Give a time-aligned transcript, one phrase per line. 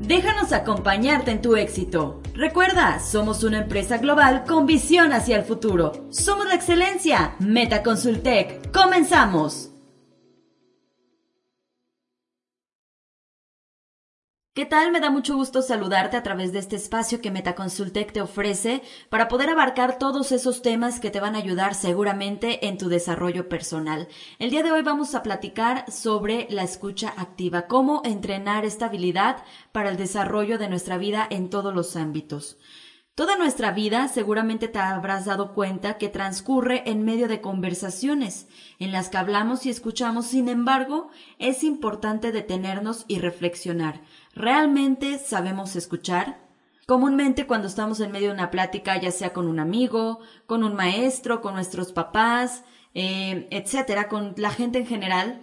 [0.00, 2.20] Déjanos acompañarte en tu éxito.
[2.34, 5.92] Recuerda, somos una empresa global con visión hacia el futuro.
[6.10, 7.36] Somos la excelencia.
[7.38, 8.72] Metaconsultec.
[8.72, 9.69] Comenzamos.
[14.60, 14.92] ¿Qué tal?
[14.92, 19.26] Me da mucho gusto saludarte a través de este espacio que Metaconsultec te ofrece para
[19.26, 24.06] poder abarcar todos esos temas que te van a ayudar seguramente en tu desarrollo personal.
[24.38, 29.38] El día de hoy vamos a platicar sobre la escucha activa, cómo entrenar esta habilidad
[29.72, 32.58] para el desarrollo de nuestra vida en todos los ámbitos.
[33.20, 38.46] Toda nuestra vida seguramente te habrás dado cuenta que transcurre en medio de conversaciones
[38.78, 44.00] en las que hablamos y escuchamos, sin embargo, es importante detenernos y reflexionar.
[44.34, 46.38] ¿Realmente sabemos escuchar?
[46.86, 50.74] Comúnmente cuando estamos en medio de una plática, ya sea con un amigo, con un
[50.74, 55.40] maestro, con nuestros papás, eh, etcétera, con la gente en general,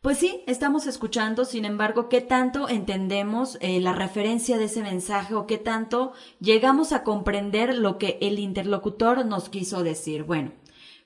[0.00, 5.34] pues sí, estamos escuchando, sin embargo, ¿qué tanto entendemos eh, la referencia de ese mensaje
[5.34, 10.22] o qué tanto llegamos a comprender lo que el interlocutor nos quiso decir?
[10.22, 10.52] Bueno,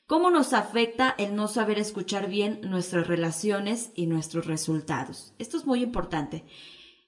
[0.07, 5.33] ¿cómo nos afecta el no saber escuchar bien nuestras relaciones y nuestros resultados?
[5.39, 6.45] Esto es muy importante.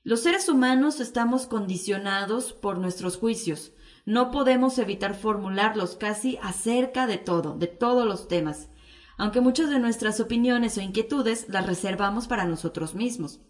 [0.05, 3.73] Los seres humanos estamos condicionados por nuestros juicios.
[4.07, 8.69] No podemos evitar formularlos casi acerca de todo, de todos los temas
[9.17, 13.41] aunque muchas de nuestras opiniones o inquietudes las reservamos para nosotros mismos.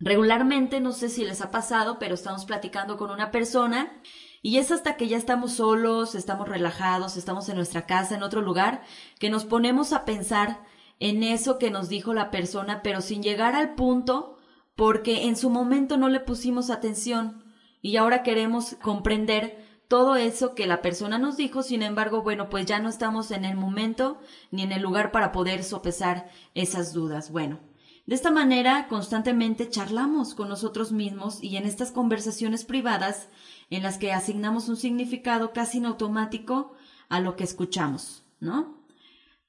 [0.00, 4.00] Regularmente, no sé si les ha pasado, pero estamos platicando con una persona
[4.42, 8.42] y es hasta que ya estamos solos, estamos relajados, estamos en nuestra casa, en otro
[8.42, 8.82] lugar,
[9.18, 10.64] que nos ponemos a pensar
[11.00, 14.33] en eso que nos dijo la persona, pero sin llegar al punto
[14.76, 17.44] porque en su momento no le pusimos atención
[17.80, 22.66] y ahora queremos comprender todo eso que la persona nos dijo, sin embargo, bueno, pues
[22.66, 24.18] ya no estamos en el momento
[24.50, 27.30] ni en el lugar para poder sopesar esas dudas.
[27.30, 27.60] Bueno,
[28.06, 33.28] de esta manera constantemente charlamos con nosotros mismos y en estas conversaciones privadas
[33.70, 36.72] en las que asignamos un significado casi en automático
[37.08, 38.82] a lo que escuchamos, ¿no?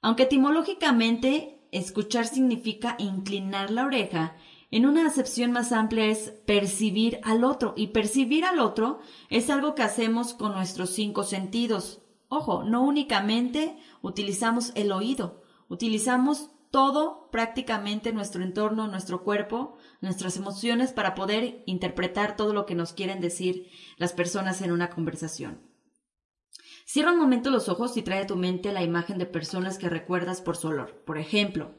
[0.02, 4.36] Aunque etimológicamente escuchar significa inclinar la oreja,
[4.75, 9.00] en una acepción más amplia es percibir al otro y percibir al otro
[9.30, 12.02] es algo que hacemos con nuestros cinco sentidos.
[12.28, 20.92] Ojo, no únicamente utilizamos el oído, utilizamos todo prácticamente nuestro entorno, nuestro cuerpo, nuestras emociones
[20.92, 25.62] para poder interpretar todo lo que nos quieren decir las personas en una conversación.
[26.84, 29.88] Cierra un momento los ojos y trae a tu mente la imagen de personas que
[29.88, 31.02] recuerdas por su olor.
[31.06, 31.75] Por ejemplo,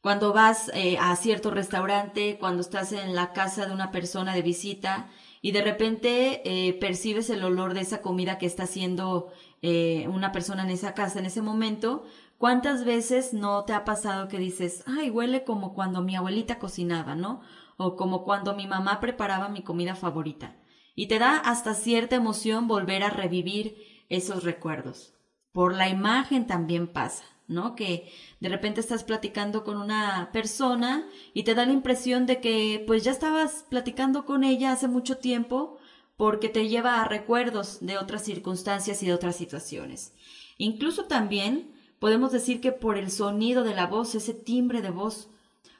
[0.00, 4.42] cuando vas eh, a cierto restaurante, cuando estás en la casa de una persona de
[4.42, 5.10] visita
[5.42, 9.30] y de repente eh, percibes el olor de esa comida que está haciendo
[9.62, 12.04] eh, una persona en esa casa en ese momento,
[12.38, 17.14] ¿cuántas veces no te ha pasado que dices, ay, huele como cuando mi abuelita cocinaba,
[17.14, 17.42] ¿no?
[17.76, 20.56] O como cuando mi mamá preparaba mi comida favorita.
[20.94, 23.76] Y te da hasta cierta emoción volver a revivir
[24.08, 25.14] esos recuerdos.
[25.52, 27.24] Por la imagen también pasa.
[27.50, 27.74] ¿No?
[27.74, 32.82] Que de repente estás platicando con una persona y te da la impresión de que
[32.86, 35.76] pues ya estabas platicando con ella hace mucho tiempo
[36.16, 40.14] porque te lleva a recuerdos de otras circunstancias y de otras situaciones.
[40.58, 45.28] Incluso también podemos decir que por el sonido de la voz, ese timbre de voz,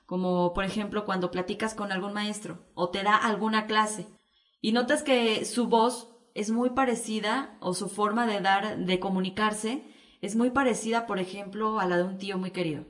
[0.06, 4.06] como por ejemplo cuando platicas con algún maestro o te da alguna clase
[4.60, 9.84] y notas que su voz es muy parecida o su forma de dar, de comunicarse,
[10.20, 12.84] es muy parecida, por ejemplo, a la de un tío muy querido.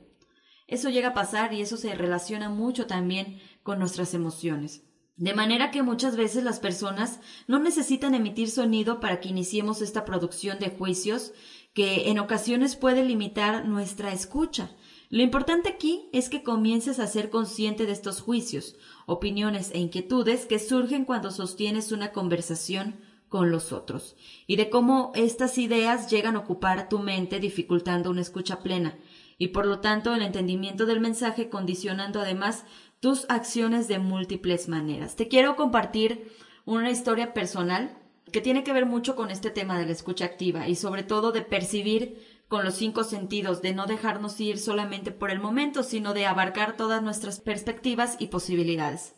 [0.67, 4.83] Eso llega a pasar y eso se relaciona mucho también con nuestras emociones.
[5.17, 10.05] De manera que muchas veces las personas no necesitan emitir sonido para que iniciemos esta
[10.05, 11.33] producción de juicios
[11.73, 14.71] que en ocasiones puede limitar nuestra escucha.
[15.09, 18.75] Lo importante aquí es que comiences a ser consciente de estos juicios,
[19.05, 25.13] opiniones e inquietudes que surgen cuando sostienes una conversación con los otros y de cómo
[25.15, 28.97] estas ideas llegan a ocupar tu mente dificultando una escucha plena
[29.37, 32.65] y por lo tanto el entendimiento del mensaje condicionando además
[32.99, 35.15] tus acciones de múltiples maneras.
[35.15, 36.29] Te quiero compartir
[36.65, 37.97] una historia personal
[38.33, 41.31] que tiene que ver mucho con este tema de la escucha activa y sobre todo
[41.31, 46.13] de percibir con los cinco sentidos, de no dejarnos ir solamente por el momento, sino
[46.13, 49.15] de abarcar todas nuestras perspectivas y posibilidades.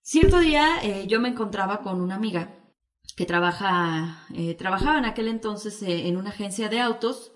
[0.00, 2.63] Cierto día eh, yo me encontraba con una amiga
[3.16, 7.32] que trabaja, eh, trabajaba en aquel entonces eh, en una agencia de autos,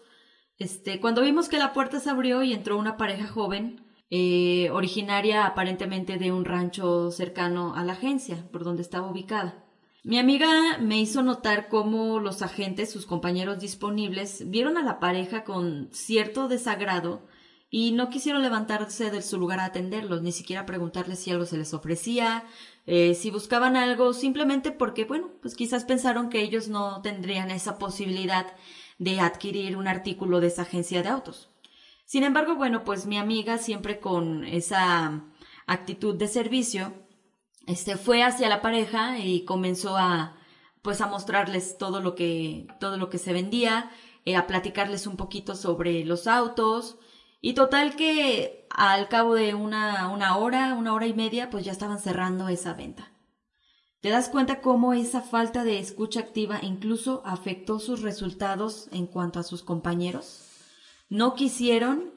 [0.58, 5.46] este, cuando vimos que la puerta se abrió y entró una pareja joven, eh, originaria
[5.46, 9.64] aparentemente de un rancho cercano a la agencia, por donde estaba ubicada.
[10.02, 15.44] Mi amiga me hizo notar cómo los agentes, sus compañeros disponibles, vieron a la pareja
[15.44, 17.26] con cierto desagrado
[17.70, 21.58] y no quisieron levantarse de su lugar a atenderlos, ni siquiera preguntarles si algo se
[21.58, 22.44] les ofrecía,
[22.86, 27.78] eh, si buscaban algo, simplemente porque, bueno, pues quizás pensaron que ellos no tendrían esa
[27.78, 28.46] posibilidad
[28.98, 31.50] de adquirir un artículo de esa agencia de autos.
[32.06, 35.24] Sin embargo, bueno, pues mi amiga siempre con esa
[35.66, 36.94] actitud de servicio,
[37.66, 40.34] este fue hacia la pareja y comenzó a
[40.80, 43.90] pues a mostrarles todo lo que todo lo que se vendía,
[44.24, 46.96] eh, a platicarles un poquito sobre los autos,
[47.40, 51.72] y total que al cabo de una, una hora, una hora y media, pues ya
[51.72, 53.12] estaban cerrando esa venta.
[54.00, 59.40] ¿Te das cuenta cómo esa falta de escucha activa incluso afectó sus resultados en cuanto
[59.40, 60.44] a sus compañeros?
[61.08, 62.12] No quisieron,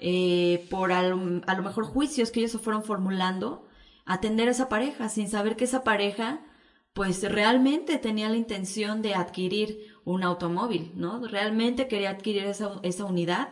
[0.00, 3.66] eh, por a lo, mejor juicios que ellos se fueron formulando,
[4.04, 6.44] atender a esa pareja sin saber que esa pareja
[6.92, 11.26] pues realmente tenía la intención de adquirir un automóvil, ¿no?
[11.26, 13.48] Realmente quería adquirir esa, esa unidad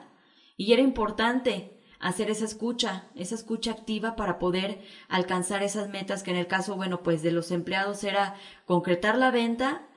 [0.56, 6.32] y era importante hacer esa escucha, esa escucha activa para poder alcanzar esas metas que
[6.32, 8.34] en el caso, bueno, pues de los empleados era
[8.66, 9.88] concretar la venta.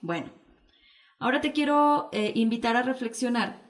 [0.00, 0.32] Bueno,
[1.18, 3.62] ahora te quiero eh, invitar a reflexionar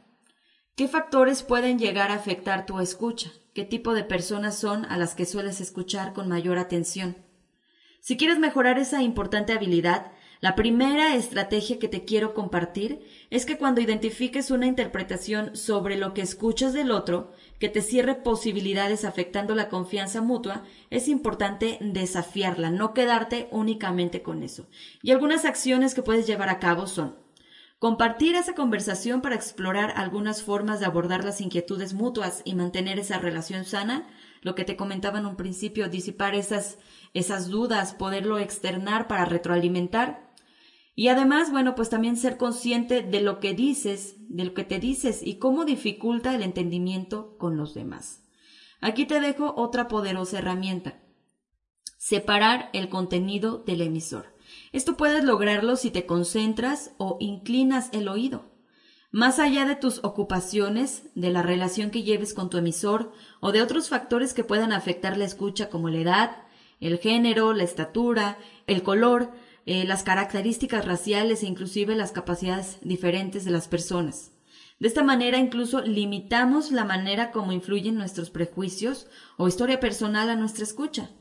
[0.77, 5.15] qué factores pueden llegar a afectar tu escucha, qué tipo de personas son a las
[5.15, 7.17] que sueles escuchar con mayor atención.
[8.01, 13.01] Si quieres mejorar esa importante habilidad, la primera estrategia que te quiero compartir
[13.31, 18.15] es que cuando identifiques una interpretación sobre lo que escuchas del otro que te cierre
[18.15, 24.67] posibilidades afectando la confianza mutua, es importante desafiarla, no quedarte únicamente con eso.
[25.03, 27.17] Y algunas acciones que puedes llevar a cabo son
[27.79, 33.19] compartir esa conversación para explorar algunas formas de abordar las inquietudes mutuas y mantener esa
[33.19, 34.07] relación sana,
[34.45, 36.79] lo que te comentaba en un principio, disipar esas,
[37.15, 40.25] esas dudas, poderlo externar para retroalimentar
[40.97, 44.79] y además, bueno, pues también ser consciente de lo que dices, de lo que te
[44.79, 48.23] dices y cómo dificulta el entendimiento con los demás.
[48.81, 51.03] Aquí te dejo otra poderosa herramienta.
[51.97, 54.35] Separar el contenido del emisor.
[54.73, 58.54] Esto puedes lograrlo si te concentras o inclinas el oído.
[59.15, 63.63] Más allá de tus ocupaciones, de la relación que lleves con tu emisor o de
[63.63, 66.37] otros factores que puedan afectar la escucha como la edad,
[66.81, 69.31] el género, la estatura, el color,
[69.67, 74.33] eh, las características raciales e inclusive las capacidades diferentes de las personas.
[74.81, 79.07] De esta manera incluso limitamos la manera como influyen nuestros prejuicios
[79.37, 81.13] o historia personal a nuestra escucha,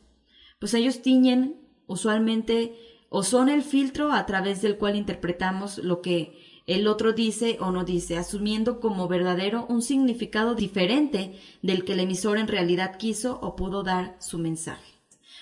[0.57, 2.73] pues ellos tiñen usualmente
[3.09, 7.71] o son el filtro a través del cual interpretamos lo que el otro dice o
[7.71, 13.39] no dice, asumiendo como verdadero un significado diferente del que el emisor en realidad quiso
[13.41, 14.93] o pudo dar su mensaje.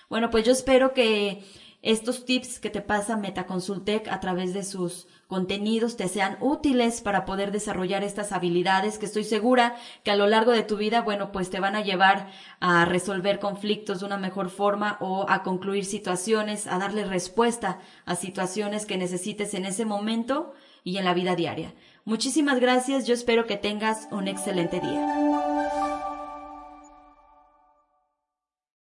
[0.09, 1.43] Bueno, pues yo espero que
[1.81, 7.25] estos tips que te pasa Metaconsultec a través de sus contenidos te sean útiles para
[7.25, 11.31] poder desarrollar estas habilidades que estoy segura que a lo largo de tu vida, bueno,
[11.31, 12.29] pues te van a llevar
[12.59, 18.15] a resolver conflictos de una mejor forma o a concluir situaciones, a darle respuesta a
[18.15, 20.53] situaciones que necesites en ese momento
[20.83, 21.73] y en la vida diaria.
[22.05, 25.80] Muchísimas gracias, yo espero que tengas un excelente día.